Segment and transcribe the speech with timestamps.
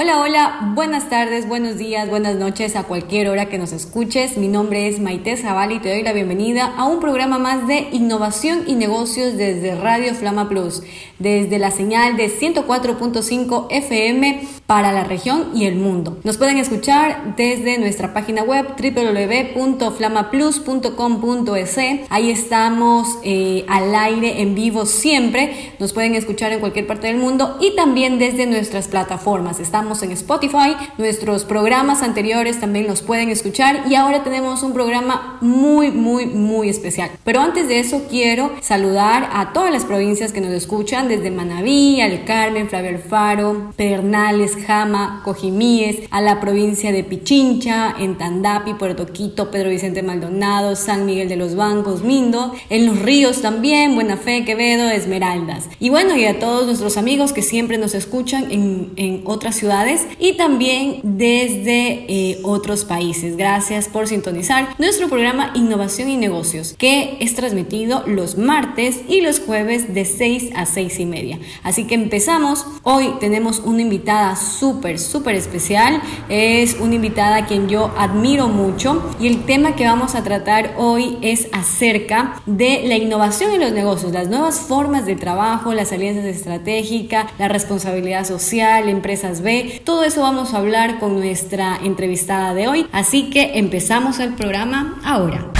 [0.00, 4.36] Hola, hola, buenas tardes, buenos días, buenas noches a cualquier hora que nos escuches.
[4.36, 7.88] Mi nombre es Maite Zaval y te doy la bienvenida a un programa más de
[7.90, 10.84] innovación y negocios desde Radio Flama Plus,
[11.18, 16.18] desde la señal de 104.5 FM para la región y el mundo.
[16.22, 21.78] Nos pueden escuchar desde nuestra página web www.flamaplus.com.es.
[22.08, 25.72] Ahí estamos eh, al aire en vivo siempre.
[25.80, 29.58] Nos pueden escuchar en cualquier parte del mundo y también desde nuestras plataformas.
[29.58, 35.38] Estamos en Spotify, nuestros programas anteriores también los pueden escuchar y ahora tenemos un programa
[35.40, 37.10] muy, muy, muy especial.
[37.24, 42.02] Pero antes de eso quiero saludar a todas las provincias que nos escuchan, desde Manabí,
[42.02, 49.06] Al Carmen, Flavio Alfaro, Pedernales, Jama, Cojimíes, a la provincia de Pichincha, en Tandapi, Puerto
[49.06, 54.18] Quito, Pedro Vicente Maldonado, San Miguel de los Bancos, Mindo, en los ríos también, Buena
[54.18, 55.70] Fe, Quevedo, Esmeraldas.
[55.80, 59.77] Y bueno, y a todos nuestros amigos que siempre nos escuchan en, en otras ciudades
[60.18, 63.36] y también desde eh, otros países.
[63.36, 69.38] Gracias por sintonizar nuestro programa Innovación y Negocios, que es transmitido los martes y los
[69.38, 71.38] jueves de 6 a 6 y media.
[71.62, 72.66] Así que empezamos.
[72.82, 76.02] Hoy tenemos una invitada súper, súper especial.
[76.28, 80.74] Es una invitada a quien yo admiro mucho y el tema que vamos a tratar
[80.76, 85.92] hoy es acerca de la innovación en los negocios, las nuevas formas de trabajo, las
[85.92, 92.54] alianzas estratégicas, la responsabilidad social, empresas B, todo eso vamos a hablar con nuestra entrevistada
[92.54, 92.86] de hoy.
[92.92, 95.50] Así que empezamos el programa ahora.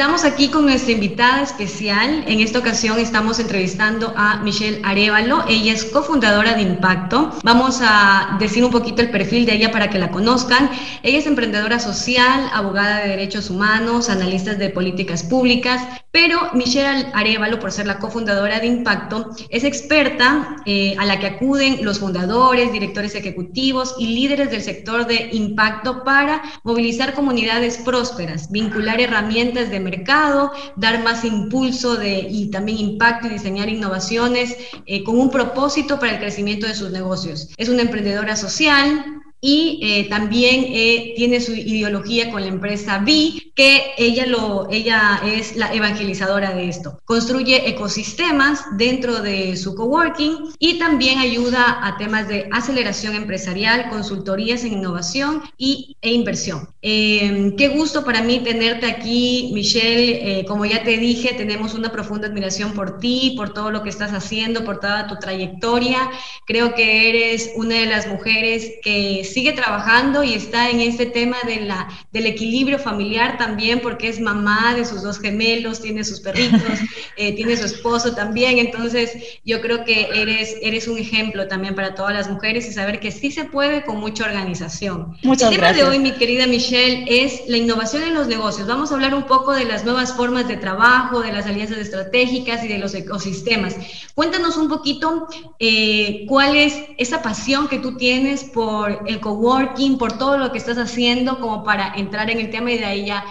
[0.00, 2.24] Estamos aquí con nuestra invitada especial.
[2.26, 5.44] En esta ocasión estamos entrevistando a Michelle Arevalo.
[5.46, 7.38] Ella es cofundadora de Impacto.
[7.44, 10.70] Vamos a decir un poquito el perfil de ella para que la conozcan.
[11.02, 17.60] Ella es emprendedora social, abogada de derechos humanos, analista de políticas públicas, pero Michelle Arevalo,
[17.60, 22.72] por ser la cofundadora de Impacto, es experta eh, a la que acuden los fundadores,
[22.72, 29.89] directores ejecutivos y líderes del sector de impacto para movilizar comunidades prósperas, vincular herramientas de
[29.90, 34.56] mercado, dar más impulso de, y también impacto y diseñar innovaciones
[34.86, 37.48] eh, con un propósito para el crecimiento de sus negocios.
[37.56, 43.32] Es una emprendedora social, y eh, también eh, tiene su ideología con la empresa B,
[43.54, 47.00] que ella, lo, ella es la evangelizadora de esto.
[47.04, 54.64] Construye ecosistemas dentro de su coworking y también ayuda a temas de aceleración empresarial, consultorías
[54.64, 56.68] en innovación y, e inversión.
[56.82, 60.40] Em, qué gusto para mí tenerte aquí, Michelle.
[60.40, 63.90] Eh, como ya te dije, tenemos una profunda admiración por ti, por todo lo que
[63.90, 66.10] estás haciendo, por toda tu trayectoria.
[66.46, 71.36] Creo que eres una de las mujeres que sigue trabajando y está en este tema
[71.46, 76.20] de la, del equilibrio familiar también, porque es mamá de sus dos gemelos, tiene sus
[76.20, 76.78] perritos,
[77.16, 78.58] eh, tiene su esposo también.
[78.58, 83.00] Entonces, yo creo que eres, eres un ejemplo también para todas las mujeres y saber
[83.00, 85.16] que sí se puede con mucha organización.
[85.22, 88.66] Muchas El tema de hoy, mi querida Michelle, es la innovación en los negocios.
[88.66, 92.64] Vamos a hablar un poco de las nuevas formas de trabajo, de las alianzas estratégicas
[92.64, 93.76] y de los ecosistemas.
[94.14, 95.28] Cuéntanos un poquito
[95.58, 100.58] eh, cuál es esa pasión que tú tienes por el coworking, por todo lo que
[100.58, 103.24] estás haciendo como para entrar en el tema y de ahí ya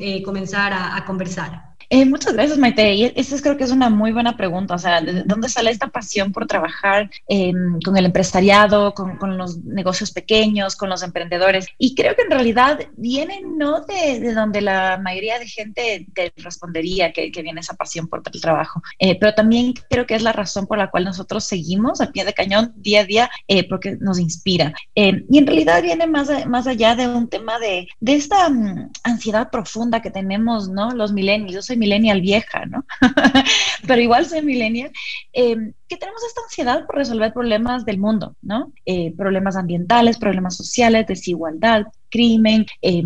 [0.00, 1.69] eh, comenzar a, conversar.
[1.92, 2.94] Eh, muchas gracias, Maite.
[2.94, 4.74] Y esa creo que es una muy buena pregunta.
[4.74, 9.36] O sea, ¿de dónde sale esta pasión por trabajar em, con el empresariado, con, con,
[9.36, 11.66] los negocios pequeños, con los emprendedores?
[11.78, 16.32] Y creo que en realidad viene no de, de donde la mayoría de gente te
[16.36, 20.22] respondería que, que, viene esa pasión por el trabajo, eh, pero también creo que es
[20.22, 23.68] la razón por la cual nosotros seguimos al pie de cañón día a día, eh,
[23.68, 24.72] porque nos inspira.
[24.94, 28.88] Em, y en realidad viene más, más allá de un tema de, de esta um,
[29.02, 30.92] ansiedad profunda que tenemos, ¿no?
[30.92, 31.54] Los millennials.
[31.54, 32.84] Yo soy millennial vieja, ¿no?
[33.88, 34.92] Pero igual soy millennial,
[35.32, 35.56] eh,
[35.88, 38.72] que tenemos esta ansiedad por resolver problemas del mundo, ¿no?
[38.86, 43.02] Eh, problemas ambientales, problemas sociales, desigualdad, crimen, eh,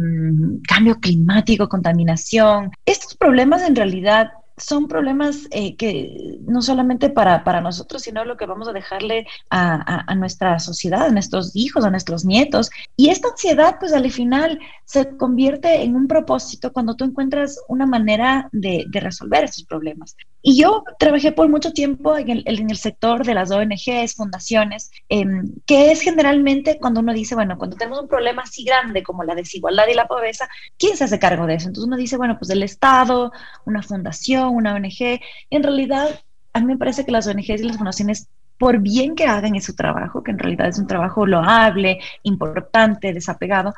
[0.69, 2.71] cambio climático, contaminación.
[2.85, 8.37] Estos problemas en realidad son problemas eh, que no solamente para, para, nosotros, sino lo
[8.37, 12.71] que vamos a dejarle a, a, nuestra sociedad, a nuestros hijos, a nuestros nietos.
[12.97, 17.87] Y esta ansiedad, pues al final se convierte en un propósito cuando tú encuentras una
[17.87, 20.17] manera de, de resolver esos problemas.
[20.47, 24.91] Y yo trabajé por mucho tiempo en el, en el sector de las ONGs, fundaciones,
[25.09, 25.25] eh,
[25.65, 29.35] que es generalmente cuando uno dice, bueno, cuando tenemos un problema así grande como la
[29.35, 30.47] desigualdad y la pobreza,
[30.77, 31.69] ¿quién se hace cargo de eso?
[31.69, 33.33] Entonces uno dice, bueno, pues el Estado,
[33.65, 35.19] una fundación, una ONG.
[35.49, 36.21] En realidad,
[36.53, 39.75] a mí me parece que las ONGs y las fundaciones por bien que hagan su
[39.75, 43.73] trabajo, que en realidad es un trabajo loable, importante, desapegado,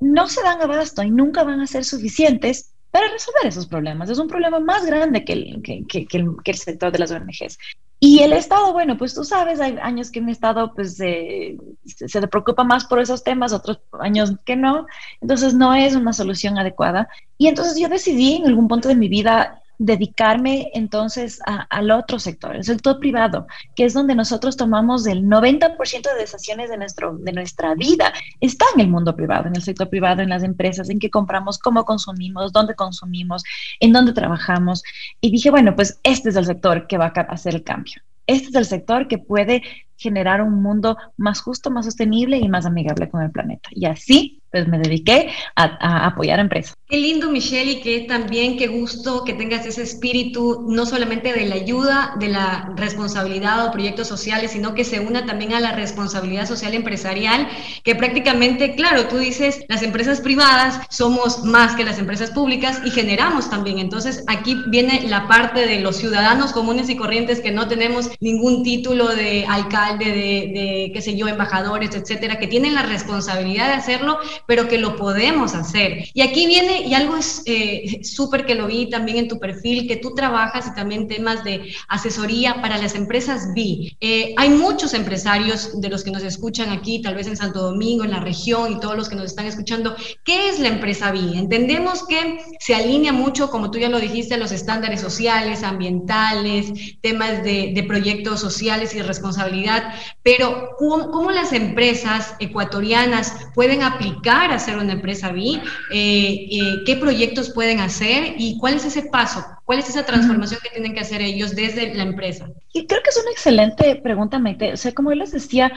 [0.00, 4.10] no se dan abasto y nunca van a ser suficientes para resolver esos problemas.
[4.10, 7.58] Es un problema más grande que el, sector de las ONGs.
[8.02, 12.28] Y el Estado, bueno, pues tú sabes, hay años que un Estado pues eh, se
[12.28, 14.86] preocupa más por esos temas, otros años que no,
[15.20, 17.08] entonces no es una solución adecuada.
[17.36, 22.54] Y entonces yo decidí en algún punto de mi vida dedicarme entonces al otro sector,
[22.54, 27.32] el sector privado, que es donde nosotros tomamos el 90% de decisiones de, nuestro, de
[27.32, 28.12] nuestra vida.
[28.42, 31.58] Está en el mundo privado, en el sector privado, en las empresas, en qué compramos,
[31.58, 33.42] cómo consumimos, dónde consumimos,
[33.80, 34.82] en dónde trabajamos.
[35.22, 38.02] Y dije, bueno, pues este es el sector que va a hacer el cambio.
[38.26, 39.62] Este es el sector que puede
[40.00, 43.68] generar un mundo más justo, más sostenible y más amigable con el planeta.
[43.72, 46.74] Y así pues me dediqué a, a, apoyar empresas.
[46.88, 51.46] Qué lindo, Michelle, y que también qué gusto que tengas ese espíritu, no solamente de
[51.46, 55.72] la ayuda, de la responsabilidad o proyectos sociales, sino que se una también a la
[55.72, 57.46] responsabilidad social empresarial,
[57.84, 62.90] que prácticamente, claro, tú dices, las empresas privadas somos más que las empresas públicas y
[62.90, 63.78] generamos también.
[63.78, 68.64] Entonces, aquí viene la parte de los ciudadanos comunes y corrientes que no tenemos ningún
[68.64, 73.74] título de alcalde, de, de qué sé yo, embajadores, etcétera, que tienen la responsabilidad de
[73.74, 76.04] hacerlo, pero que lo podemos hacer.
[76.14, 79.88] Y aquí viene, y algo es eh, súper que lo vi también en tu perfil,
[79.88, 83.96] que tú trabajas y también temas de asesoría para las empresas B.
[84.00, 88.04] Eh, hay muchos empresarios de los que nos escuchan aquí, tal vez en Santo Domingo,
[88.04, 89.94] en la región y todos los que nos están escuchando.
[90.24, 91.18] ¿Qué es la empresa B?
[91.34, 96.72] Entendemos que se alinea mucho, como tú ya lo dijiste, a los estándares sociales, ambientales,
[97.00, 99.79] temas de, de proyectos sociales y responsabilidad,
[100.22, 105.60] pero ¿cómo, ¿cómo las empresas ecuatorianas pueden aplicar a ser una empresa B, eh,
[105.92, 110.70] eh, qué proyectos pueden hacer y cuál es ese paso, cuál es esa transformación que
[110.70, 112.48] tienen que hacer ellos desde la empresa.
[112.72, 114.72] Y creo que es una excelente pregunta, Maite.
[114.72, 115.72] O sea, como yo les decía,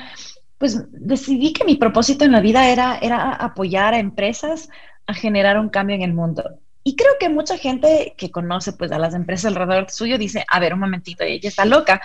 [0.57, 4.69] pues decidí que mi propósito en la vida era, era apoyar a empresas
[5.07, 6.59] a generar un cambio en el mundo.
[6.83, 10.59] Y creo que mucha gente que conoce pues a las empresas alrededor suyo dice, a
[10.59, 12.01] ver, un momentito, ella está loca.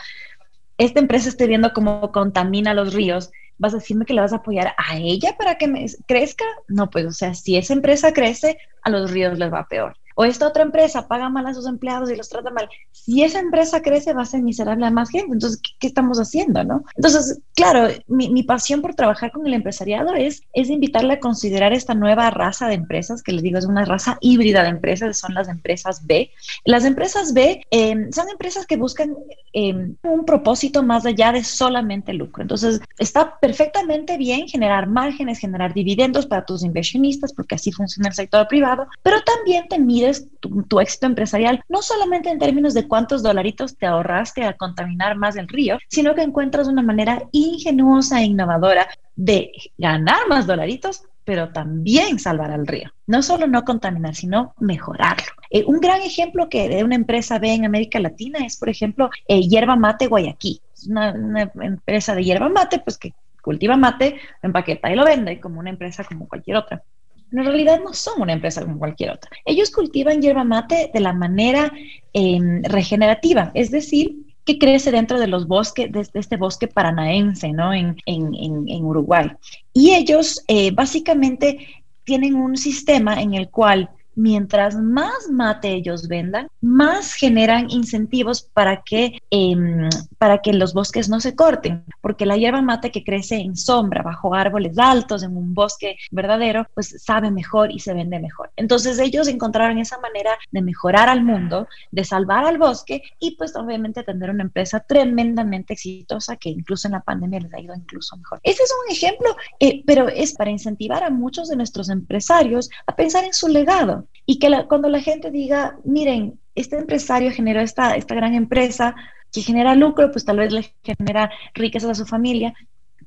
[0.78, 4.36] Esta empresa está viendo cómo contamina los ríos vas a decirme que le vas a
[4.36, 6.44] apoyar a ella para que me crezca.
[6.68, 10.24] No, pues, o sea, si esa empresa crece, a los ríos les va peor o
[10.24, 13.82] esta otra empresa paga mal a sus empleados y los trata mal, si esa empresa
[13.82, 15.32] crece va a ser miserable a más gente.
[15.32, 16.64] Entonces, ¿qué, qué estamos haciendo?
[16.64, 16.82] no?
[16.96, 21.72] Entonces, claro, mi, mi, pasión por trabajar con el empresariado es, es invitarle a considerar
[21.72, 25.34] esta nueva raza de empresas, que les digo es una raza híbrida de empresas, son
[25.34, 26.32] las empresas B.
[26.64, 29.14] Las empresas B eh, son empresas que buscan
[29.52, 32.42] eh, un propósito más allá de solamente lucro.
[32.42, 38.14] Entonces, está perfectamente bien generar márgenes, generar dividendos para tus inversionistas, porque así funciona el
[38.16, 40.07] sector privado, pero también te mide
[40.40, 45.16] tu, tu, éxito empresarial, no solamente en términos de cuántos dolaritos te ahorraste a contaminar
[45.16, 51.02] más el río, sino que encuentras una manera ingenuosa e innovadora de ganar más dolaritos,
[51.24, 52.90] pero también salvar al río.
[53.06, 55.26] No solo no contaminar, sino mejorarlo.
[55.50, 59.10] Eh, un gran ejemplo que de una empresa ve en América Latina es, por ejemplo,
[59.26, 60.60] eh, Hierba Mate Guayaquil.
[60.72, 63.12] Es una, una empresa de hierba mate, pues que
[63.42, 66.82] cultiva mate, empaqueta y lo vende como una empresa como cualquier otra
[67.32, 69.30] en realidad no son una empresa como cualquier otra.
[69.44, 71.72] Ellos cultivan hierba mate de la manera
[72.14, 77.74] eh, regenerativa, es decir, que crece dentro de los bosques, de, este bosque paranaense, ¿no?
[77.74, 79.30] En, en, en Uruguay.
[79.74, 81.66] Y ellos eh, básicamente
[82.04, 88.82] tienen un sistema en el cual mientras más mate ellos vendan, más generan incentivos para
[88.82, 93.36] que, em, para que los bosques no se corten, porque la hierba mate que crece
[93.36, 98.18] en sombra, bajo árboles altos, en un bosque verdadero, pues sabe mejor y se vende
[98.18, 98.50] mejor.
[98.56, 103.54] Entonces ellos encontraron esa manera de mejorar al mundo, de salvar al bosque y pues
[103.54, 108.16] obviamente tener una empresa tremendamente exitosa que incluso en la pandemia les ha ido incluso
[108.16, 108.40] mejor.
[108.42, 112.96] Ese es un ejemplo, eh, pero es para incentivar a muchos de nuestros empresarios a
[112.96, 117.96] pensar en su legado y que cuando la gente diga, miren, este empresario generó esta,
[117.96, 118.94] esta gran empresa
[119.32, 122.54] que genera lucro, pues tal vez le genera riquezas a su familia,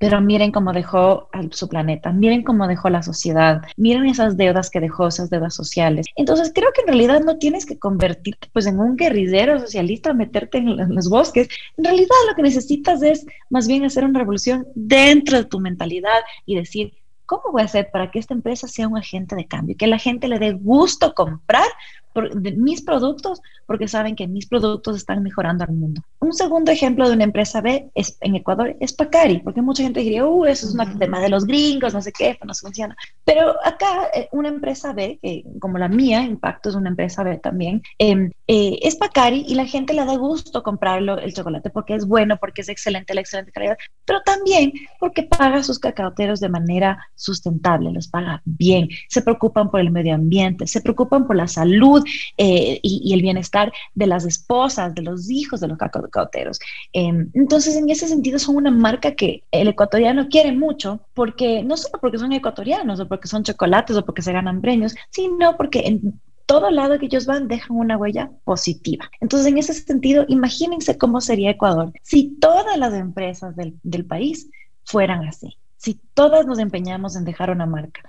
[0.02, 4.80] pero miren cómo dejó su planeta, miren cómo dejó la sociedad, miren esas deudas que
[4.80, 6.08] dejó, esas deudas sociales.
[6.16, 10.58] Entonces creo que en realidad no tienes que convertirte pues en un guerrillero socialista, meterte
[10.58, 11.50] en, los bosques.
[11.78, 16.22] En realidad lo que necesitas es más bien hacer una revolución dentro de tu mentalidad
[16.48, 16.94] y decir,
[17.32, 19.78] ¿cómo voy a hacer para que esta empresa sea un agente de cambio?
[19.78, 21.66] Que la gente le dé gusto comprar
[22.14, 26.02] de mis productos porque saben que mis productos están mejorando al mundo.
[26.20, 30.02] Un segundo ejemplo de una empresa B es, en Ecuador es Pacari, porque mucha gente
[30.02, 32.96] diría, uh, eso es un tema de los gringos, no sé qué, no se funciona.
[33.24, 37.38] Pero acá eh, una empresa B, que como la mía, Impacto es una empresa B
[37.38, 41.96] también, em, eh, es Pacari y la gente le da gusto comprarlo el chocolate porque
[41.96, 46.50] es bueno, porque es excelente, la excelente calidad, pero también porque paga sus cacaoteros de
[46.50, 51.48] manera sustentable, los paga bien, se preocupan por el medio ambiente, se preocupan por la
[51.48, 52.01] salud
[52.38, 56.60] eh, y, el bienestar de las esposas, de los hijos de los cacauteros.
[56.94, 61.78] Em, entonces, en ese sentido, son una marca que el ecuatoriano quiere mucho, porque no
[61.78, 65.82] solo porque son ecuatorianos o porque son chocolates o porque se ganan premios, sino porque
[65.86, 69.10] en todo lado que ellos van dejan una huella positiva.
[69.22, 74.50] Entonces, en ese sentido, imagínense cómo sería Ecuador si todas las empresas del, del país
[74.84, 78.02] fueran así si todas nos empeñamos en dejar una marca.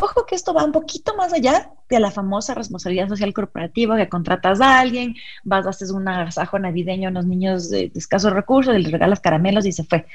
[0.00, 4.08] ojo que esto va un poquito más allá de la famosa responsabilidad social corporativa que
[4.08, 8.92] contratas a alguien, vas, haces un agasajo navideño a unos niños de, escasos recursos, les
[8.92, 10.06] regalas caramelos y se fue.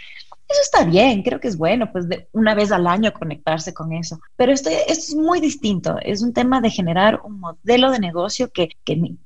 [0.47, 3.91] Eso está bien, creo que es bueno, pues de una vez al año conectarse con
[3.91, 4.21] eso.
[4.37, 8.69] Pero esto, es muy distinto, es un tema de generar un modelo de negocio que,
[8.85, 9.17] que,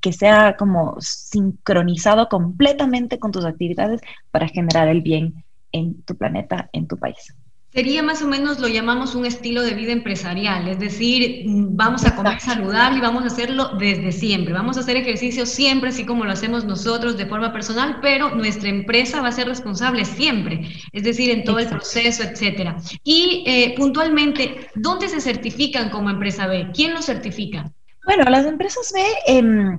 [0.00, 4.00] que sea como sincronizado completamente con tus actividades
[4.32, 7.34] para generar el bien en tu planeta, en tu país.
[7.72, 12.16] Sería más o menos lo llamamos un estilo de vida empresarial, es decir, vamos a
[12.16, 14.52] comer saludable y vamos a hacerlo desde siempre.
[14.52, 18.68] Vamos a hacer ejercicio siempre, así como lo hacemos nosotros de forma personal, pero nuestra
[18.68, 22.76] empresa va a ser responsable siempre, es decir, en todo el proceso, etcétera.
[23.04, 26.72] Y eh, puntualmente, ¿dónde se certifican como empresa B?
[26.74, 27.70] ¿Quién los certifica?
[28.04, 29.78] Bueno, las empresas B eh,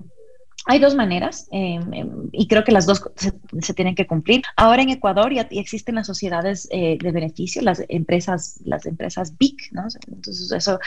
[0.65, 4.43] hay dos maneras em, em, y creo que las dos se, tienen que cumplir.
[4.55, 9.71] Ahora en Ecuador ya, existen las sociedades eh, de beneficio, las empresas, las empresas BIC,
[9.71, 9.87] ¿no?
[10.07, 10.79] Entonces eso,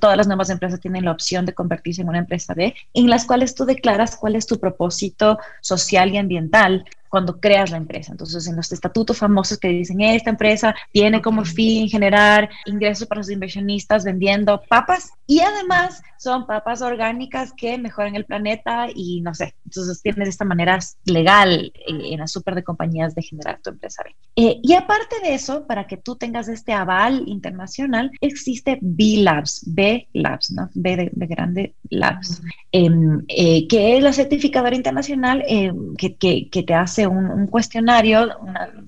[0.00, 3.26] todas las nuevas empresas tienen la opción de convertirse en una empresa B, en las
[3.26, 8.12] cuales tú declaras cuál es tu propósito social y ambiental cuando creas la empresa.
[8.12, 13.20] Entonces, en los estatutos famosos que dicen, esta empresa tiene como fin generar ingresos para
[13.20, 19.34] los inversionistas vendiendo papas y además son papas orgánicas que mejoran el planeta y no
[19.34, 23.70] sé, entonces tienes esta manera legal eh, en la super de compañías de generar tu
[23.70, 24.02] empresa.
[24.34, 29.62] Eh, y aparte de eso, para que tú tengas este aval internacional, existe B Labs,
[29.66, 30.70] B Labs, ¿no?
[30.74, 36.62] B de, grande Labs, em, eh, que es la certificadora internacional em, que, que, que,
[36.62, 38.28] te hace un, un cuestionario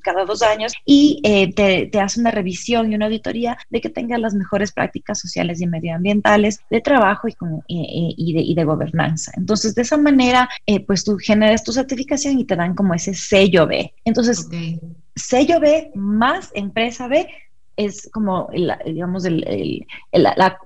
[0.02, 1.20] cada dos años y
[1.54, 5.60] te, te hace una revisión y una auditoría de que tengas las mejores prácticas sociales
[5.60, 7.28] y medioambientales de trabajo
[7.66, 9.32] y, de, gobernanza.
[9.36, 13.14] Entonces, de esa manera, eh, pues tú generas tu certificación y te dan como ese
[13.14, 13.92] sello B.
[14.04, 14.48] Entonces,
[15.16, 17.28] sello B más empresa B
[17.76, 18.48] es como,
[18.84, 19.24] digamos,
[20.12, 20.58] la,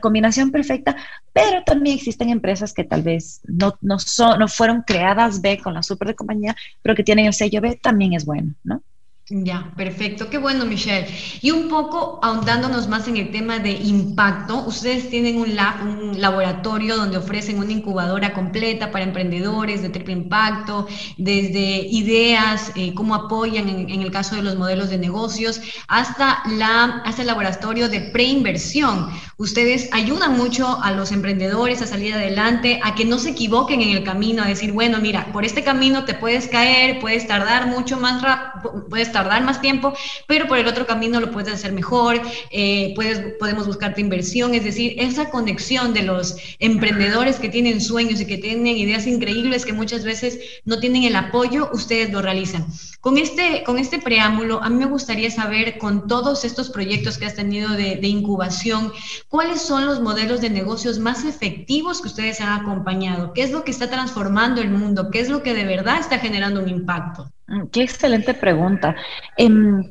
[0.00, 0.96] combinación perfecta,
[1.32, 5.74] pero también existen empresas que tal vez no, no, son, no fueron creadas B con
[5.74, 8.82] la super de compañía, pero que tienen el sello B, también es bueno, ¿no?
[9.30, 10.28] Ya, perfecto.
[10.28, 11.08] Qué bueno, Michelle.
[11.40, 16.94] Y un poco ahondándonos más en el tema de impacto, ustedes tienen un, un laboratorio
[16.98, 23.66] donde ofrecen una incubadora completa para emprendedores de triple impacto, desde ideas, eh, cómo apoyan
[23.70, 29.08] en, el caso de los modelos de negocios, hasta, la, hasta el laboratorio de preinversión.
[29.38, 33.96] Ustedes ayudan mucho a los emprendedores a salir adelante, a que no se equivoquen en
[33.96, 37.98] el camino, a decir, bueno, mira, por este camino te puedes caer, puedes tardar mucho
[37.98, 39.94] más rápido, puedes tardar más tiempo,
[40.28, 44.64] pero por el otro camino lo puedes hacer mejor, eh, puedes, podemos buscarte inversión, es
[44.64, 49.72] decir, esa conexión de los emprendedores que tienen sueños y que tienen ideas increíbles que
[49.72, 52.66] muchas veces no tienen el apoyo, ustedes lo realizan.
[53.00, 57.26] Con este, con este preámbulo, a mí me gustaría saber, con todos estos proyectos que
[57.26, 58.92] has tenido de, de incubación,
[59.28, 63.32] ¿cuáles son los modelos de negocios más efectivos que ustedes han acompañado?
[63.32, 65.10] ¿Qué es lo que está transformando el mundo?
[65.10, 67.33] ¿Qué es lo que de verdad está generando un impacto?
[67.46, 68.94] Mm, qué excelente pregunta.
[69.36, 69.82] Em,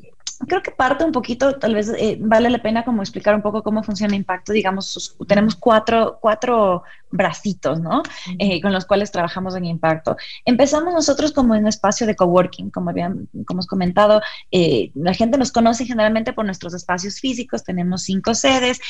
[0.48, 3.64] creo que parte un poquito, tal vez eh, vale la pena como explicar un poco
[3.64, 4.54] cómo funciona Impacto.
[4.54, 8.03] Digamos, tenemos cuatro, cuatro bracitos, ¿no?
[8.39, 10.17] Eh, con los cuales trabajamos en Impacto.
[10.46, 15.38] Empezamos nosotros como un espacio de coworking, como, habían, como hemos comentado, eh, la gente
[15.38, 17.63] nos conoce generalmente por nuestros espacios físicos.
[17.63, 18.82] Tenemos cinco sedes,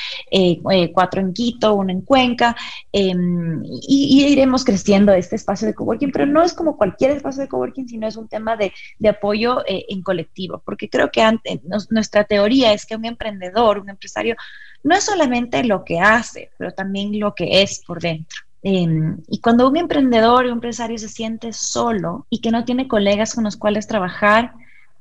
[0.93, 2.55] cuatro en Quito, uno en Cuenca,
[2.91, 7.47] em, y, iremos creciendo este espacio de coworking, pero no es como cualquier espacio de
[7.47, 11.61] coworking, sino es un tema de, de apoyo en colectivo, porque creo que antes eh,
[11.89, 14.35] nuestra teoría es que un emprendedor, un empresario,
[14.83, 18.41] no es solamente lo que hace, pero también lo que es por dentro.
[18.61, 22.87] Em, y cuando un emprendedor o un empresario se siente solo y que no tiene
[22.87, 24.53] colegas con los cuales trabajar,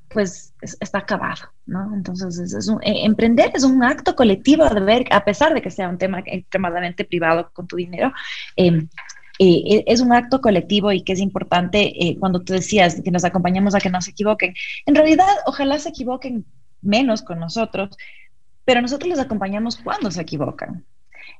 [0.08, 1.94] pues está acabado, ¿no?
[1.94, 5.88] Entonces, es eh, emprender es un acto colectivo de ver, a pesar de que sea
[5.88, 8.12] un tema extremadamente privado con tu dinero,
[8.56, 8.88] em,
[9.38, 13.24] eh, es un acto colectivo y que es importante eh, cuando tú decías que nos
[13.24, 14.54] acompañamos a que no se equivoquen.
[14.86, 16.44] En realidad, ojalá se equivoquen
[16.82, 17.96] menos con nosotros,
[18.64, 20.84] pero nosotros les acompañamos cuando se equivocan.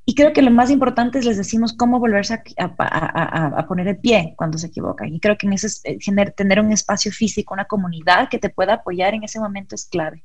[0.05, 4.35] Y creo que lo más importante es les decimos cómo volverse a, poner de pie
[4.37, 5.15] cuando se equivocan.
[5.15, 8.75] Y creo que en ese, eh, tener un espacio físico, una comunidad que te pueda
[8.75, 10.25] apoyar en ese momento es clave.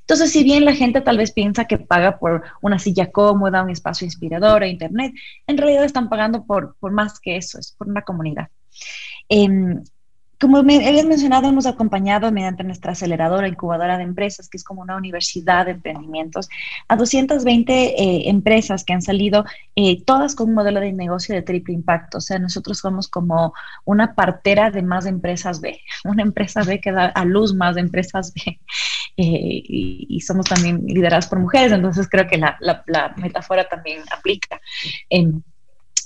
[0.00, 3.70] Entonces, si bien la gente tal vez piensa que paga por una silla cómoda, un
[3.70, 5.12] espacio inspirador internet,
[5.46, 8.48] en realidad están pagando por, por más que eso, es por una comunidad.
[9.28, 9.82] Em,
[10.40, 14.82] como me habías mencionado, hemos acompañado mediante nuestra aceleradora, incubadora de empresas, que es como
[14.82, 16.48] una universidad de emprendimientos,
[16.86, 21.42] a 220 eh, empresas que han salido, eh, todas con un modelo de negocio de
[21.42, 22.18] triple impacto.
[22.18, 23.52] O sea, nosotros somos como
[23.84, 28.32] una partera de más empresas B, una empresa B que da a luz más empresas
[28.34, 28.60] B.
[29.20, 34.60] Eh, y, somos también lideradas por mujeres, entonces creo que la, la metáfora también aplica.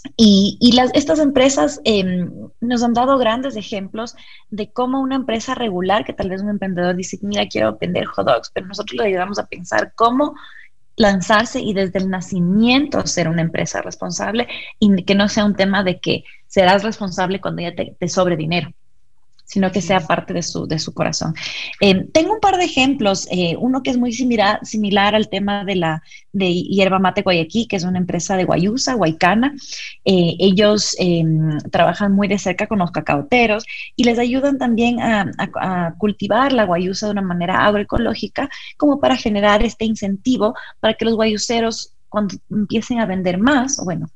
[0.04, 2.30] Em, y, las, estas empresas em,
[2.60, 4.16] nos han dado grandes ejemplos
[4.50, 8.26] de cómo una empresa regular, que tal vez un emprendedor dice, mira, quiero vender hot
[8.26, 10.34] dogs, pero nosotros le ayudamos a pensar cómo
[10.96, 14.46] lanzarse y desde el nacimiento ser una empresa responsable
[14.78, 18.72] y que no sea un tema de que serás responsable cuando ya te sobre dinero
[19.52, 21.34] sino que sea parte de su, de su corazón.
[21.78, 25.62] Eh, tengo un par de ejemplos, eh, uno que es muy similar, similar al tema
[25.66, 29.52] de la de Hierba Mate Guayaquil, que es una empresa de Guayusa, Guaycana.
[30.06, 35.30] Eh, ellos em, trabajan muy de cerca con los cacaoteros y les ayudan también a,
[35.38, 41.04] a, cultivar la guayusa de una manera agroecológica, como para generar este incentivo para que
[41.04, 44.08] los guayuseros cuando empiecen a vender más, o bueno,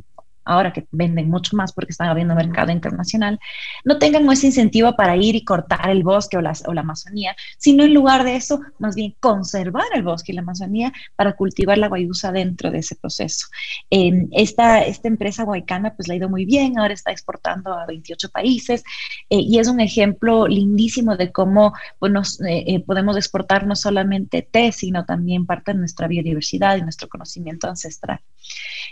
[0.47, 3.39] ahora que venden mucho más porque están abriendo mercado internacional,
[3.85, 7.37] no tengan ese incentivo para ir y cortar el bosque o la, o la Amazonía,
[7.59, 11.79] sino en lugar de eso, más bien conservar el bosque y la Amazonía para cultivar
[11.79, 13.47] la guayusa dentro de ese proceso.
[13.91, 18.29] esta, esta empresa guaycana pues le ha ido muy bien, ahora está exportando a 28
[18.31, 18.85] países
[19.31, 24.43] eh, y es un ejemplo lindísimo de cómo pues, eh, eh, podemos exportar no solamente
[24.43, 28.21] té, sino también parte de nuestra biodiversidad y nuestro conocimiento ancestral.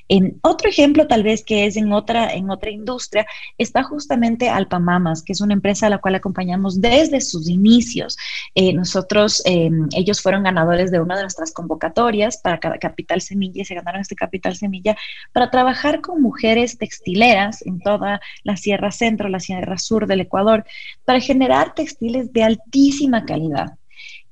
[0.09, 3.27] En otro ejemplo, tal vez que es en otra, en otra industria,
[3.59, 8.17] está justamente Alpamamas, que es una empresa a la cual acompañamos desde sus inicios.
[8.55, 13.65] Eh, nosotros, em, ellos fueron ganadores de una de nuestras convocatorias para Capital Semilla y
[13.65, 14.97] se ganaron este Capital Semilla
[15.33, 20.65] para trabajar con mujeres textileras en toda la Sierra Centro, la Sierra Sur del Ecuador,
[21.05, 23.79] para generar textiles de altísima calidad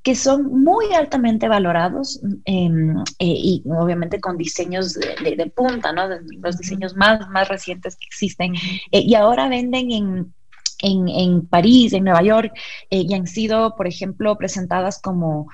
[0.03, 6.09] que son muy altamente valorados em, eh, y obviamente con diseños de, punta, ¿no?
[6.43, 8.55] los diseños más, más recientes que existen.
[8.91, 10.35] Eh, y ahora venden en,
[10.83, 12.53] en, París, en Nueva York,
[12.91, 15.49] eh, y han sido, por ejemplo, presentadas como,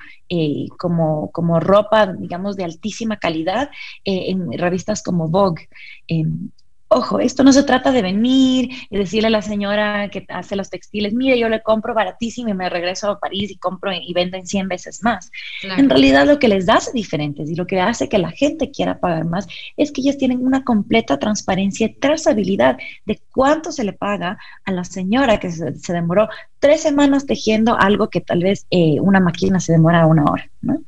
[0.79, 3.69] como, como ropa, digamos, de altísima calidad
[4.03, 5.69] en revistas como Vogue.
[6.91, 10.71] Ojo, esto no se trata de venir y decirle a la señora que hace los
[10.71, 14.47] textiles, mire, yo le compro baratísimo y me regreso a París y compro y venden
[14.47, 15.29] 100 veces más.
[15.61, 18.99] En realidad lo que les hace diferentes y lo que hace que la gente quiera
[18.99, 19.47] pagar más
[19.77, 24.71] es que ellas tienen una completa transparencia y trazabilidad de cuánto se le paga a
[24.71, 29.59] la señora que se, demoró tres semanas tejiendo algo que tal vez eh, una máquina
[29.59, 30.49] se demora una hora.
[30.61, 30.81] ¿No?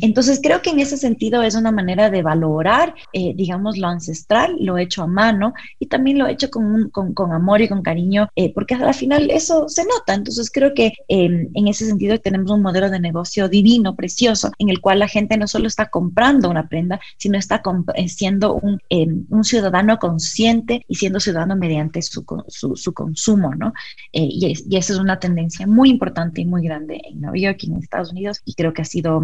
[0.00, 4.56] Entonces creo que en ese sentido es una manera de valorar, eh, digamos, lo ancestral,
[4.60, 8.28] lo hecho a mano y también lo hecho con, con, con amor y con cariño,
[8.36, 10.14] eh, porque al final eso se nota.
[10.14, 14.68] Entonces creo que em, en ese sentido tenemos un modelo de negocio divino, precioso, en
[14.68, 17.62] el cual la gente no solo está comprando una prenda, sino está
[17.94, 23.54] eh, siendo un, em, un, ciudadano consciente y siendo ciudadano mediante su, su, su consumo,
[23.54, 23.72] ¿no?
[24.12, 27.70] y, y esa es una tendencia muy importante y muy grande en Nueva York y
[27.70, 29.15] en Estados Unidos y creo que ha sido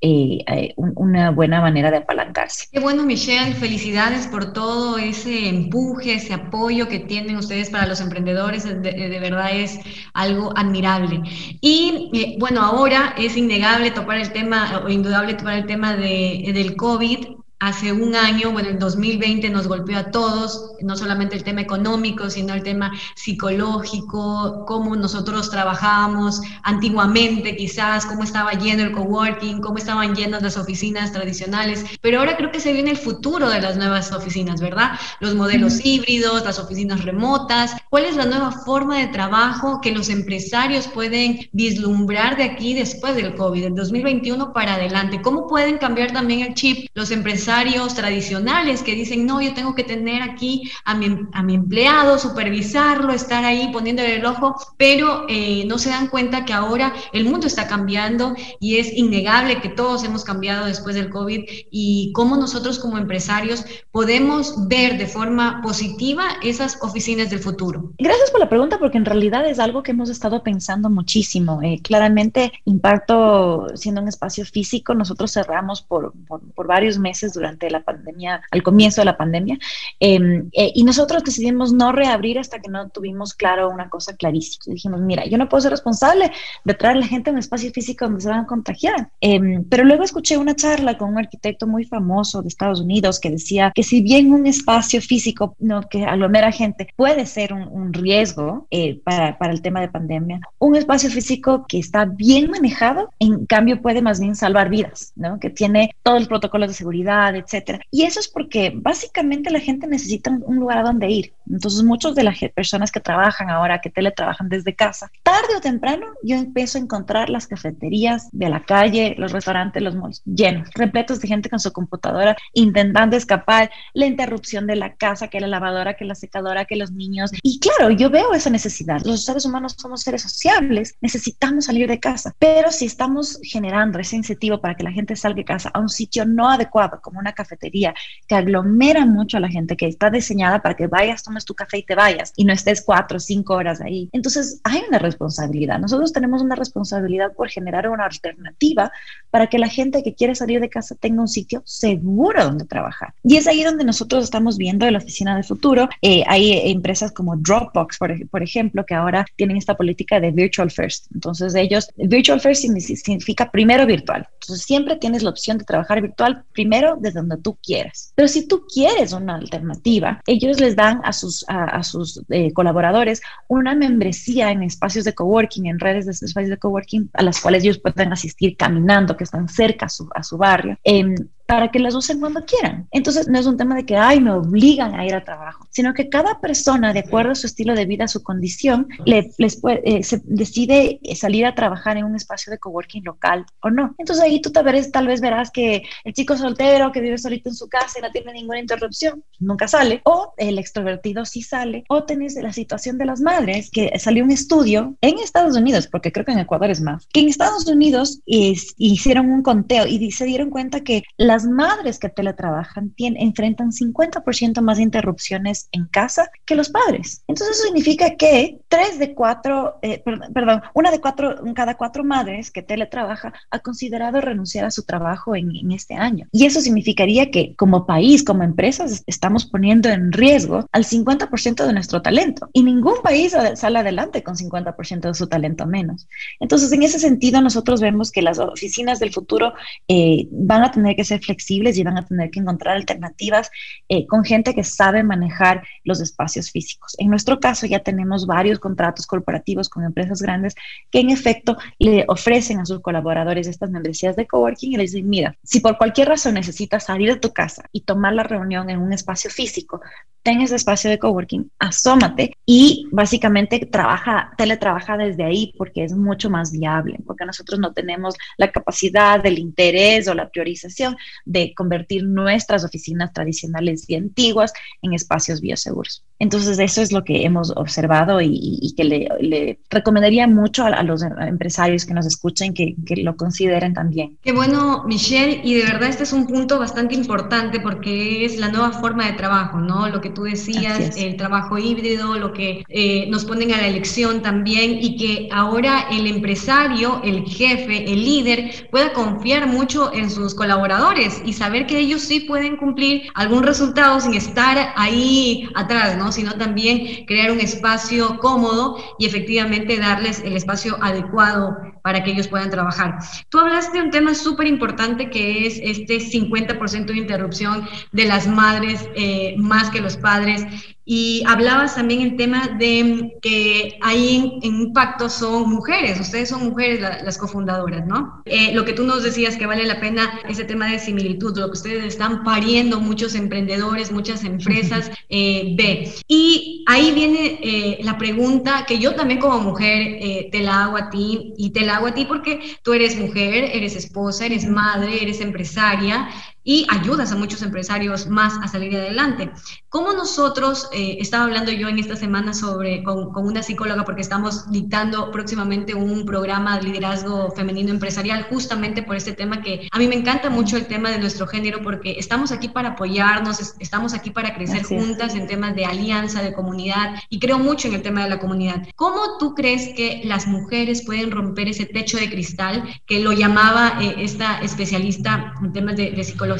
[0.00, 2.66] eh, eh, una buena manera de apalancarse.
[2.70, 8.00] Qué bueno, Michelle, felicidades por todo ese empuje, ese apoyo que tienen ustedes para los
[8.00, 9.80] emprendedores, de, verdad es
[10.14, 11.22] algo admirable.
[11.60, 16.50] Y eh, bueno, ahora es innegable topar el tema, o indudable topar el tema de,
[16.54, 21.42] del COVID, hace un año, bueno, el 2020 nos golpeó a todos, no solamente el
[21.42, 28.92] tema económico, sino el tema psicológico, cómo nosotros trabajábamos antiguamente quizás, cómo estaba lleno el
[28.92, 33.48] coworking, cómo estaban llenas las oficinas tradicionales, pero ahora creo que se viene el futuro
[33.48, 34.92] de las nuevas oficinas, ¿verdad?
[35.18, 40.10] Los modelos híbridos, las oficinas remotas, ¿cuál es la nueva forma de trabajo que los
[40.10, 45.20] empresarios pueden vislumbrar de aquí después del COVID, del 2021 para adelante?
[45.20, 47.47] ¿Cómo pueden cambiar también el chip los empresarios?
[47.94, 53.12] Tradicionales que dicen, no, yo tengo que tener aquí a mi, a mi empleado, supervisarlo,
[53.12, 57.46] estar ahí poniéndole el ojo, pero eh, no se dan cuenta que ahora el mundo
[57.46, 62.78] está cambiando y es innegable que todos hemos cambiado después del COVID y cómo nosotros
[62.78, 67.92] como empresarios podemos ver de forma positiva esas oficinas del futuro.
[67.98, 71.60] Gracias por la pregunta porque en realidad es algo que hemos estado pensando muchísimo.
[71.62, 77.70] Eh, claramente, Impacto siendo un espacio físico, nosotros cerramos por, por, por varios meses durante
[77.70, 79.58] la pandemia, al comienzo de la pandemia,
[80.00, 84.74] em, eh, y nosotros decidimos no reabrir hasta que no tuvimos claro una cosa clarísima.
[84.74, 86.30] Dijimos, mira, yo no puedo ser responsable
[86.64, 89.10] de traer a la gente a un espacio físico donde se van a contagiar.
[89.20, 93.30] Em, pero luego escuché una charla con un arquitecto muy famoso de Estados Unidos que
[93.30, 97.92] decía que si bien un espacio físico no, que aglomera gente puede ser un, un
[97.92, 103.10] riesgo eh, para, para el tema de pandemia, un espacio físico que está bien manejado,
[103.18, 105.38] en cambio, puede más bien salvar vidas, ¿no?
[105.38, 107.80] Que tiene todos los protocolos de seguridad, etcétera.
[107.90, 111.32] Y eso es porque básicamente la gente necesita un lugar a donde ir.
[111.50, 116.06] Entonces, muchas de las personas que trabajan ahora, que teletrabajan desde casa, tarde o temprano
[116.22, 121.20] yo empiezo a encontrar las cafeterías de la calle, los restaurantes, los malls llenos, repletos
[121.20, 125.94] de gente con su computadora intentando escapar, la interrupción de la casa, que la lavadora,
[125.94, 127.30] que la secadora, que los niños.
[127.42, 129.00] Y claro, yo veo esa necesidad.
[129.04, 134.16] Los seres humanos somos seres sociables, necesitamos salir de casa, pero si estamos generando ese
[134.16, 137.32] incentivo para que la gente salga de casa a un sitio no adecuado, como una
[137.32, 137.94] cafetería
[138.26, 141.78] que aglomera mucho a la gente, que está diseñada para que vayas, tomes tu café
[141.78, 144.08] y te vayas y no estés cuatro o cinco horas ahí.
[144.12, 145.78] Entonces hay una responsabilidad.
[145.78, 148.90] Nosotros tenemos una responsabilidad por generar una alternativa
[149.30, 153.14] para que la gente que quiere salir de casa tenga un sitio seguro donde trabajar.
[153.22, 155.88] Y es ahí donde nosotros estamos viendo en la oficina del futuro.
[156.02, 160.70] Eh, hay empresas como Dropbox, por, por, ejemplo, que ahora tienen esta política de virtual
[160.70, 161.06] first.
[161.14, 164.26] Entonces ellos, virtual first significa primero virtual.
[164.40, 168.12] Entonces siempre tienes la opción de trabajar virtual primero desde donde tú quieras.
[168.14, 173.22] Pero si tú quieres una alternativa, ellos les dan a sus, a, sus eh, colaboradores
[173.48, 177.62] una membresía en espacios de coworking, en redes de espacios de coworking a las cuales
[177.64, 180.78] ellos pueden asistir caminando, que están cerca a su, a su barrio.
[180.84, 181.14] Eh,
[181.48, 182.86] para que las usen cuando quieran.
[182.90, 185.94] Entonces, no es un tema de que, ay, me obligan a ir a trabajo, sino
[185.94, 189.58] que cada persona, de acuerdo a su estilo de vida, a su condición, le, les
[189.58, 193.94] puede, eh, se decide salir a trabajar en un espacio de coworking local o no.
[193.96, 197.48] Entonces, ahí tú tal vez, tal vez verás que el chico soltero que vive solito
[197.48, 201.84] en su casa y no tiene ninguna interrupción, nunca sale, o el extrovertido sí sale,
[201.88, 206.12] o tenés la situación de las madres, que salió un estudio en Estados Unidos, porque
[206.12, 210.26] creo que en Ecuador es más, que en Estados Unidos hicieron un conteo y se
[210.26, 216.28] dieron cuenta que la las madres que teletrabajan tienen, enfrentan 50% más interrupciones en casa
[216.44, 217.22] que los padres.
[217.28, 220.02] Entonces eso significa que tres de cuatro, eh,
[220.34, 225.36] perdón, una de cuatro, cada cuatro madres que teletrabaja ha considerado renunciar a su trabajo
[225.36, 226.26] en, en este año.
[226.32, 231.72] Y eso significaría que como país, como empresas, estamos poniendo en riesgo al 50% de
[231.72, 232.50] nuestro talento.
[232.52, 236.08] Y ningún país sale adelante con 50% de su talento menos.
[236.40, 239.52] Entonces, en ese sentido, nosotros vemos que las oficinas del futuro
[239.86, 243.50] eh, van a tener que ser flexibles y van a tener que encontrar alternativas
[243.88, 246.94] eh, con gente que sabe manejar los espacios físicos.
[246.98, 250.54] En nuestro caso ya tenemos varios contratos corporativos con empresas grandes
[250.90, 255.08] que en efecto le ofrecen a sus colaboradores estas membresías de coworking y les dicen,
[255.08, 258.80] mira, si por cualquier razón necesitas salir de tu casa y tomar la reunión en
[258.80, 259.80] un espacio físico,
[260.22, 266.28] ten ese espacio de coworking, asómate y básicamente trabaja, teletrabaja desde ahí porque es mucho
[266.30, 272.04] más viable, porque nosotros no tenemos la capacidad, el interés o la priorización de convertir
[272.04, 274.52] nuestras oficinas tradicionales y antiguas
[274.82, 276.04] en espacios bioseguros.
[276.20, 281.84] Entonces, eso es lo que hemos observado y, que le, recomendaría mucho a, los empresarios
[281.84, 284.18] que nos escuchen que, que, lo consideren también.
[284.22, 288.48] Qué bueno, Michelle, y de verdad este es un punto bastante importante porque es la
[288.48, 289.88] nueva forma de trabajo, ¿no?
[289.88, 294.20] Lo que tú decías, el trabajo híbrido, lo que eh, nos ponen a la elección
[294.20, 300.34] también y que ahora el empresario, el jefe, el líder pueda confiar mucho en sus
[300.34, 306.12] colaboradores y saber que ellos sí pueden cumplir algún resultado sin estar ahí atrás, ¿no?
[306.12, 312.28] Sino también crear un espacio cómodo y efectivamente darles el espacio adecuado para que ellos
[312.28, 312.98] puedan trabajar.
[313.28, 318.26] Tú hablaste de un tema súper importante que es este 50% de interrupción de las
[318.26, 320.44] madres eh, más que los padres
[320.90, 326.80] y hablabas también el tema de que ahí en, impacto son mujeres, ustedes son mujeres
[326.80, 328.22] las cofundadoras, ¿no?
[328.24, 331.48] Eh, lo que tú nos decías que vale la pena ese tema de similitud, lo
[331.48, 335.92] que ustedes están pariendo muchos emprendedores, muchas empresas, eh, ve.
[336.08, 340.88] Y ahí viene eh, la pregunta que yo también como mujer te la hago a
[340.88, 345.02] ti y te la hago a ti porque tú eres mujer, eres esposa, eres madre,
[345.02, 346.08] eres empresaria
[346.48, 349.30] y ayudas a muchos empresarios más a salir adelante.
[349.68, 354.00] ¿Cómo nosotros, eh, estaba hablando yo en esta semana sobre, con, con, una psicóloga porque
[354.00, 359.78] estamos dictando próximamente un programa de liderazgo femenino empresarial justamente por este tema que a
[359.78, 363.92] mí me encanta mucho el tema de nuestro género porque estamos aquí para apoyarnos, estamos
[363.92, 367.82] aquí para crecer juntas en temas de alianza, de comunidad y creo mucho en el
[367.82, 368.66] tema de la comunidad.
[368.74, 373.76] ¿Cómo tú crees que las mujeres pueden romper ese techo de cristal que lo llamaba
[373.82, 376.37] eh, esta especialista en temas de, de psicología?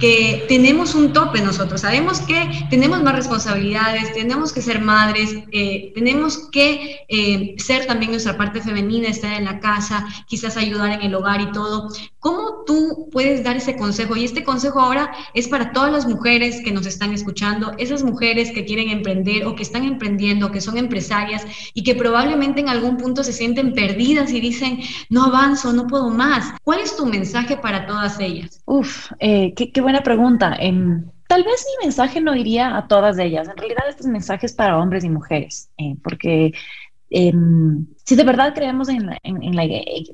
[0.00, 5.92] Que tenemos un tope nosotros, sabemos que tenemos más responsabilidades, tenemos que ser madres, eh,
[5.94, 11.02] tenemos que eh, ser también nuestra parte femenina, estar en la casa, quizás ayudar en
[11.02, 11.88] el hogar y todo.
[12.18, 14.16] ¿Cómo tú puedes dar ese consejo?
[14.16, 18.50] Y este consejo ahora es para todas las mujeres que nos están escuchando, esas mujeres
[18.50, 22.96] que quieren emprender o que están emprendiendo, que son empresarias y que probablemente en algún
[22.96, 26.52] punto se sienten perdidas y dicen, no avanzo, no puedo más.
[26.64, 28.60] ¿Cuál es tu mensaje para todas ellas?
[28.64, 30.54] Uf, eh, qué, buena pregunta.
[30.56, 33.48] Em, tal vez mi mensaje no iría a todas ellas.
[33.48, 36.52] En realidad, este mensaje para hombres y mujeres, eh, porque
[37.10, 39.64] em, si de verdad creemos en la, en, la,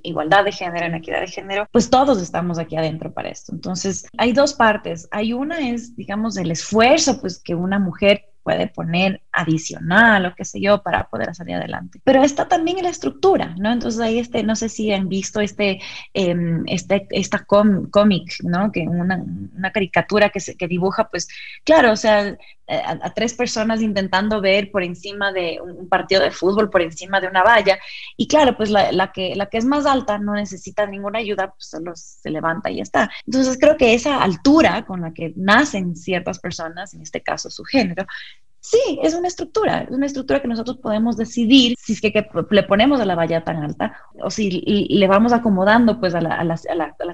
[0.03, 3.53] igualdad de género, en la equidad de género, pues todos estamos aquí adentro para esto.
[3.53, 5.09] Entonces, hay dos partes.
[5.11, 10.45] Hay una es, digamos, el esfuerzo pues que una mujer puede poner adicional o qué
[10.45, 12.01] sé yo para poder salir adelante.
[12.05, 13.73] Pero está también la estructura, ¿no?
[13.73, 15.81] Entonces ahí este, no sé si han visto este,
[16.13, 18.71] em, este esta cómic, ¿no?
[18.71, 19.23] Que una,
[19.57, 21.29] una caricatura que, se, que dibuja, pues
[21.65, 22.37] claro, o sea,
[22.69, 27.21] eh, a, tres personas intentando ver por encima de un, partido de fútbol, por encima
[27.21, 27.79] de una valla.
[28.17, 31.51] Y claro, pues la, la, que, la que es más alta no necesita ninguna ayuda,
[31.51, 33.11] pues solo se levanta y ya está.
[33.27, 37.65] Entonces creo que esa altura con la que nacen ciertas personas, en este caso su
[37.65, 38.07] género,
[38.65, 42.63] Sí, es una estructura, es una estructura que nosotros podemos decidir si es que, le
[42.63, 46.65] ponemos a la valla tan alta o si le vamos acomodando pues a, las,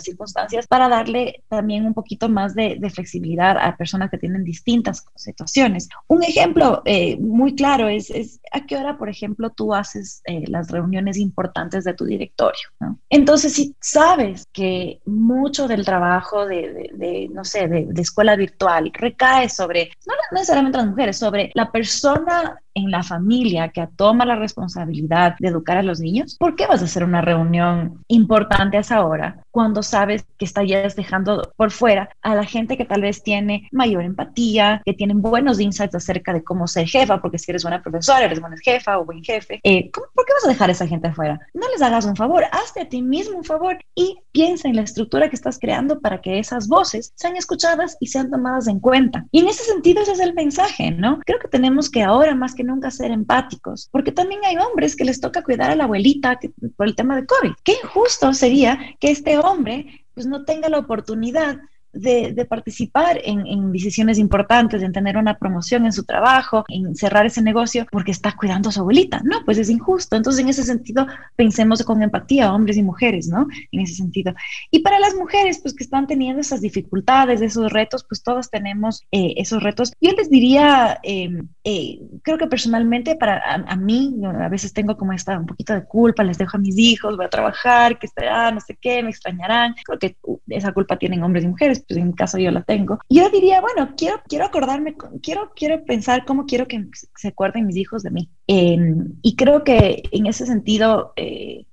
[0.00, 5.88] circunstancias para darle también un poquito más de, flexibilidad a personas que tienen distintas situaciones.
[6.06, 8.12] Un ejemplo eh, muy claro es,
[8.52, 12.68] a qué hora, por ejemplo, tú haces eh, las reuniones importantes de tu directorio.
[13.08, 19.48] Entonces, si sabes que mucho del trabajo de, no sé, de, de escuela virtual recae
[19.48, 25.36] sobre, no necesariamente las mujeres, sobre la persona en la familia que toma la responsabilidad
[25.38, 29.04] de educar a los niños, ¿por qué vas a hacer una reunión importante a esa
[29.04, 33.68] hora cuando sabes que estarías dejando por fuera a la gente que tal vez tiene
[33.72, 37.82] mayor empatía, que tienen buenos insights acerca de cómo ser jefa, porque si eres buena
[37.82, 40.86] profesora, eres buena jefa o buen jefe, eh, ¿por qué vas a dejar a esa
[40.86, 41.40] gente afuera?
[41.54, 44.82] No les hagas un favor, hazte a ti mismo un favor y piensa en la
[44.82, 49.26] estructura que estás creando para que esas voces sean escuchadas y sean tomadas en cuenta.
[49.32, 51.18] Y en ese sentido ese es el mensaje, ¿no?
[51.26, 55.04] Creo que tenemos que ahora más que nunca ser empáticos, porque también hay hombres que
[55.04, 56.38] les toca cuidar a la abuelita
[56.76, 57.52] por el tema de COVID.
[57.64, 61.58] Qué injusto sería que este hombre pues no tenga la oportunidad
[61.92, 67.26] de, participar en, en, decisiones importantes, en tener una promoción en su trabajo, en cerrar
[67.26, 69.20] ese negocio porque está cuidando a su abuelita.
[69.24, 70.16] No, pues es injusto.
[70.16, 73.46] Entonces, en ese sentido, pensemos con empatía, hombres y mujeres, ¿no?
[73.72, 74.34] En ese sentido.
[74.70, 79.04] Y para las mujeres, pues que están teniendo esas dificultades, esos retos, pues todos tenemos
[79.10, 79.92] eh, esos retos.
[80.00, 85.12] Yo les diría, em, eh, creo que personalmente para a, mí, a veces tengo como
[85.12, 88.54] esta un poquito de culpa, les dejo a mis hijos, voy a trabajar, que estarán,
[88.54, 89.74] no sé qué, me extrañarán.
[89.84, 92.62] Creo que uh, esa culpa tienen hombres y mujeres, pues en mi caso yo la
[92.62, 92.98] tengo.
[93.08, 96.86] Yo diría, bueno, quiero, quiero acordarme, quiero, quiero pensar cómo quiero que
[97.16, 98.30] se acuerden mis hijos de mí.
[98.46, 101.66] Em, y creo que en ese sentido, eh,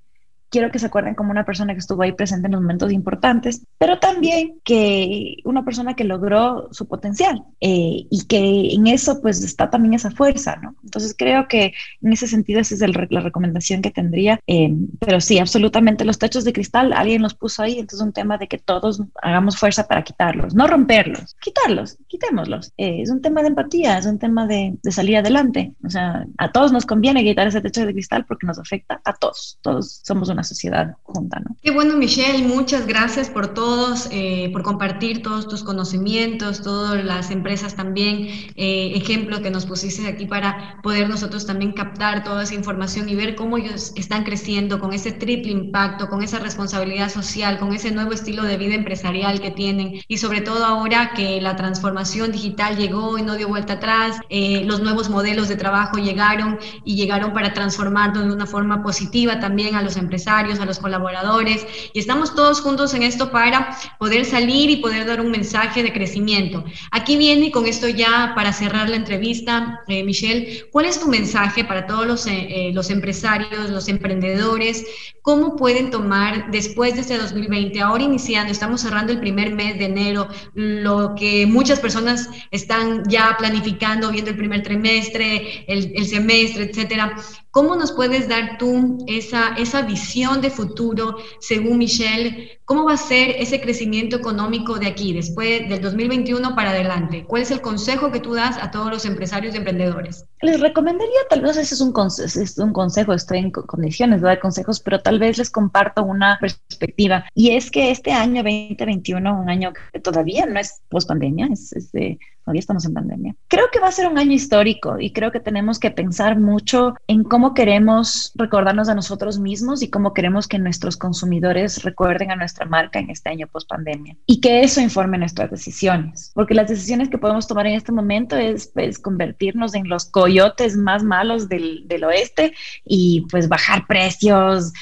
[0.56, 3.60] quiero que se acuerden como una persona que estuvo ahí presente en los momentos importantes,
[3.76, 9.44] pero también que una persona que logró su potencial eh, y que en eso pues
[9.44, 10.74] está también esa fuerza, ¿no?
[10.82, 15.38] Entonces creo que en ese sentido esa es la recomendación que tendría, eh, pero sí,
[15.38, 18.56] absolutamente los techos de cristal, alguien los puso ahí, entonces es un tema de que
[18.56, 22.72] todos hagamos fuerza para quitarlos, no romperlos, quitarlos, quitémoslos.
[22.78, 26.24] Eh, es un tema de empatía, es un tema de, de salir adelante, o sea,
[26.38, 30.00] a todos nos conviene quitar ese techo de cristal porque nos afecta a todos, todos
[30.02, 31.56] somos una sociedad junta, ¿no?
[31.62, 37.30] Qué bueno, Michelle, muchas gracias por todos, eh, por compartir todos tus conocimientos, todas las
[37.30, 42.54] empresas también, eh, ejemplo que nos pusiste aquí para poder nosotros también captar toda esa
[42.54, 47.58] información y ver cómo ellos están creciendo con ese triple impacto, con esa responsabilidad social,
[47.58, 51.56] con ese nuevo estilo de vida empresarial que tienen y sobre todo ahora que la
[51.56, 56.58] transformación digital llegó y no dio vuelta atrás, eh, los nuevos modelos de trabajo llegaron
[56.84, 61.66] y llegaron para transformarnos de una forma positiva también a los empresarios a los colaboradores,
[61.92, 65.92] y estamos todos juntos en esto para poder salir y poder dar un mensaje de
[65.92, 66.64] crecimiento.
[66.90, 71.06] Aquí viene, y con esto ya para cerrar la entrevista, eh, Michelle, ¿cuál es tu
[71.06, 74.84] mensaje para todos los, eh, eh, los empresarios, los emprendedores?
[75.22, 79.84] ¿Cómo pueden tomar después de este 2020, ahora iniciando, estamos cerrando el primer mes de
[79.84, 86.64] enero, lo que muchas personas están ya planificando, viendo el primer trimestre, el, el semestre,
[86.64, 87.16] etcétera?
[87.56, 92.60] ¿Cómo nos puedes dar tú esa, esa visión de futuro, según Michelle?
[92.66, 97.24] ¿Cómo va a ser ese crecimiento económico de aquí, después del 2021 para adelante?
[97.26, 100.26] ¿Cuál es el consejo que tú das a todos los empresarios y emprendedores?
[100.42, 104.38] Les recomendaría, tal vez ese es un, es un consejo, estoy en condiciones de dar
[104.38, 107.24] consejos, pero tal vez les comparto una perspectiva.
[107.34, 111.72] Y es que este año 2021, un año que todavía no es post pandemia, es,
[111.72, 113.34] es de todavía estamos en pandemia.
[113.48, 116.94] Creo que va a ser un año histórico y creo que tenemos que pensar mucho
[117.08, 122.36] en cómo queremos recordarnos a nosotros mismos y cómo queremos que nuestros consumidores recuerden a
[122.36, 126.68] nuestra marca en este año post pandemia y que eso informe nuestras decisiones, porque las
[126.68, 131.48] decisiones que podemos tomar en este momento es pues, convertirnos en los coyotes más malos
[131.48, 132.54] del, del oeste
[132.84, 134.72] y pues bajar precios,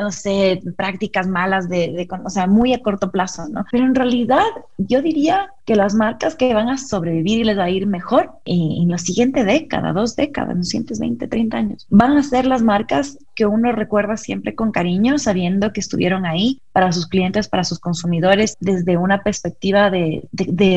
[0.00, 3.64] no sé, prácticas malas de, de, o sea, muy a corto plazo, ¿no?
[3.70, 4.44] Pero en realidad
[4.76, 8.30] yo diría que las marcas que van a sobrevivir y les va a ir mejor
[8.44, 12.46] en, la siguiente década, dos décadas, en los siguientes 20, 30 años, van a ser
[12.46, 17.46] las marcas que uno recuerda siempre con cariño, sabiendo que estuvieron ahí para sus clientes,
[17.46, 20.28] para sus consumidores, desde una perspectiva de,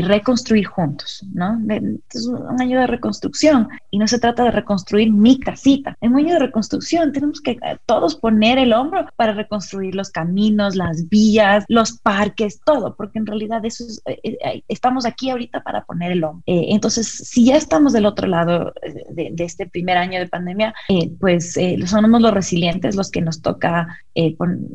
[0.04, 1.60] reconstruir juntos, ¿no?
[2.14, 6.18] es un año de reconstrucción y no se trata de reconstruir mi casita, es un
[6.18, 11.66] año de reconstrucción, tenemos que todos poner el hombro para reconstruir los caminos, las vías,
[11.68, 16.12] los parques, todo, porque en realidad eso es, eh, eh, estamos aquí ahorita para poner
[16.12, 16.44] el hombro.
[16.46, 18.72] Eh, entonces, si ya estamos del otro lado
[19.10, 22.34] de, este primer año de pandemia, eh, pues eh, somos los
[22.96, 24.00] los que nos toca,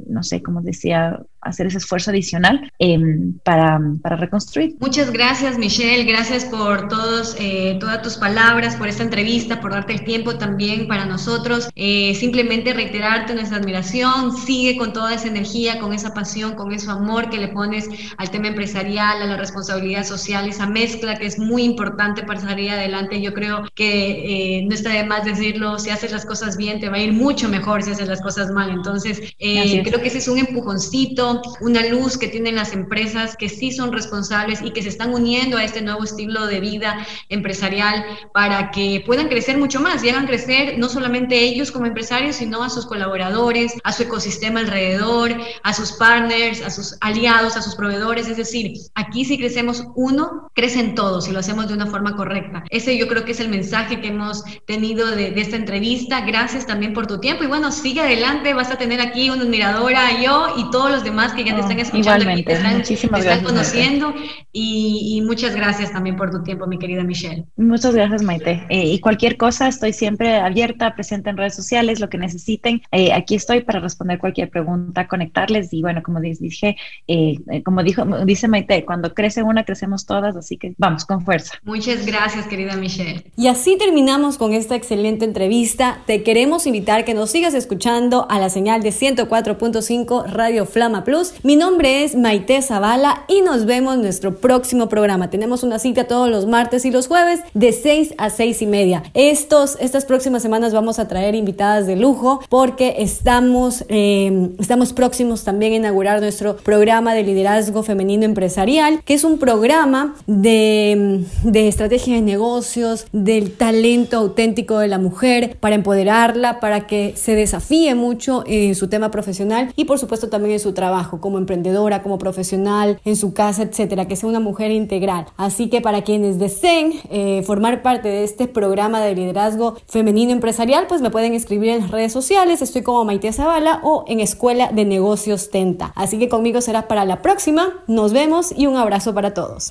[0.08, 4.76] no sé, como decía, hacer ese esfuerzo adicional em, para, para, reconstruir.
[4.80, 6.04] Muchas gracias, Michelle.
[6.04, 7.37] Gracias por todos,
[7.80, 11.68] todas tus palabras, por esta entrevista, por darte el tiempo también para nosotros.
[11.74, 14.37] simplemente reiterarte nuestra admiración.
[14.37, 18.30] Sigue con toda esa energía, con esa pasión, con ese amor que le pones al
[18.30, 23.20] tema empresarial, a la responsabilidad social, esa mezcla que es muy importante para salir adelante.
[23.20, 26.88] Yo creo que eh, no está de más decirlo, si haces las cosas bien, te
[26.88, 28.70] va a ir mucho mejor si haces las cosas mal.
[28.70, 33.49] Entonces, eh, creo que ese es un empujoncito, una luz que tienen las empresas que
[33.49, 38.05] sí son responsables y que se están uniendo a este nuevo estilo de vida empresarial
[38.33, 42.62] para que puedan crecer mucho más y hagan crecer no solamente ellos como empresarios, sino
[42.62, 47.75] a sus colaboradores, a su ecosistema alrededor, a sus partners, a sus aliados, a sus
[47.75, 48.29] proveedores.
[48.29, 52.64] Es decir, aquí sí crecemos uno, crecen todos y lo hacemos de una forma correcta.
[52.70, 56.20] Ese yo creo que es el mensaje que hemos tenido de, esta entrevista.
[56.22, 60.20] Gracias también por tu tiempo y bueno, sigue adelante, vas a tener aquí una admiradora,
[60.20, 63.42] yo y todos los demás demás que ya te están escuchando y te están, están
[63.42, 64.14] conociendo.
[64.52, 67.44] Y, muchas gracias también por tu tiempo, mi querida Michelle.
[67.57, 68.64] Muchas gracias, Maite.
[68.68, 72.83] Eh, y cualquier cosa, estoy siempre abierta, presente en redes sociales, lo que necesiten.
[72.92, 75.72] Eh, aquí estoy para responder cualquier pregunta, conectarles.
[75.72, 76.76] Y bueno, como dije,
[77.09, 80.37] eh, como dijo, dice Maite, cuando crece una, crecemos todas.
[80.37, 81.55] Así que vamos con fuerza.
[81.64, 83.24] Muchas gracias, querida Michelle.
[83.37, 86.02] Y así terminamos con esta excelente entrevista.
[86.07, 91.34] Te queremos invitar que nos sigas escuchando a la señal de 104.5 Radio Flama Plus.
[91.44, 95.30] Mi nombre es Maite Zavala y nos vemos en nuestro próximo programa.
[95.30, 99.04] Tenemos una cita todos los martes y los jueves de 6 a 6 y media.
[99.14, 105.44] Estos, estas próximas semanas vamos a traer invitadas de lujo porque estamos, eh, estamos próximos
[105.44, 111.68] también a inaugurar nuestro programa de liderazgo femenino empresarial, que es un programa de, de
[111.68, 117.94] estrategia de negocios, del talento auténtico de la mujer, para empoderarla, para que se desafíe
[117.94, 122.18] mucho en su tema profesional y por supuesto también en su trabajo como emprendedora, como
[122.18, 125.26] profesional, en su casa, etcétera, que sea una mujer integral.
[125.37, 130.87] Así que para quienes deseen eh, formar parte de este programa de liderazgo femenino empresarial,
[130.87, 132.62] pues me pueden escribir en las redes sociales.
[132.62, 135.92] Estoy como Maite Zavala o en Escuela de Negocios Tenta.
[135.94, 137.84] Así que conmigo será para la próxima.
[137.86, 139.70] Nos vemos y un abrazo para todos.